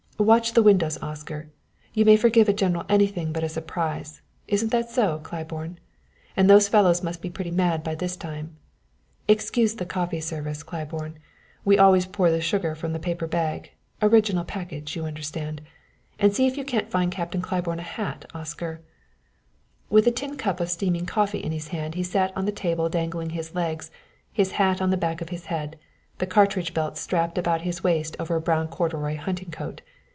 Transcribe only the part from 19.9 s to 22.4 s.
a tin cup of steaming coffee in his hand he sat